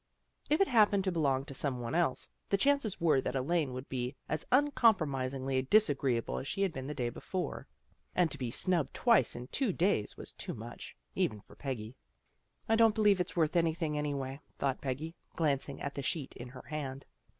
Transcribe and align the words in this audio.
If 0.49 0.59
it 0.59 0.67
happened 0.67 1.03
to 1.03 1.11
belong 1.11 1.45
to 1.45 1.53
someone 1.53 1.93
else, 1.93 2.27
the 2.49 2.57
chances 2.57 2.99
were 2.99 3.21
that 3.21 3.35
Elaine 3.35 3.71
would 3.71 3.87
be 3.87 4.15
as 4.27 4.47
uncompromisingly 4.51 5.61
disagreeable 5.61 6.39
as 6.39 6.47
she 6.47 6.63
had 6.63 6.73
been 6.73 6.87
the 6.87 6.95
day 6.95 7.09
before. 7.11 7.67
And 8.15 8.31
to 8.31 8.39
be 8.39 8.49
snubbed 8.49 8.95
twice 8.95 9.35
in 9.35 9.45
two 9.49 9.71
days 9.71 10.17
was 10.17 10.33
too 10.33 10.55
much, 10.55 10.95
even 11.13 11.39
for 11.41 11.55
Peggy." 11.55 11.93
I 12.67 12.75
don't 12.75 12.95
believe 12.95 13.21
it's 13.21 13.35
worth 13.35 13.55
anything 13.55 13.95
any 13.95 14.15
way," 14.15 14.39
thought 14.57 14.81
Peggy, 14.81 15.13
glancing 15.35 15.79
at 15.83 15.93
the 15.93 16.01
sheet 16.01 16.33
in 16.35 16.49
her 16.49 16.63
hand. 16.63 17.05